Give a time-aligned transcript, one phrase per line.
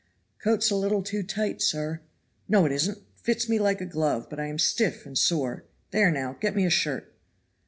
[0.39, 2.01] "Coat's a little too tight, sir."
[2.49, 5.65] "No it isn't it fits me like a glove but I am stiff and sore.
[5.91, 7.13] There, now, get me a shirt."